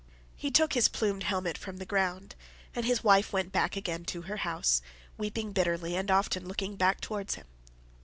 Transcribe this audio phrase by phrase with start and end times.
[0.35, 2.33] He took his plumed helmet from the ground,
[2.73, 4.81] and his wife went back again to her house,
[5.15, 7.45] weeping bitterly and often looking back towards him.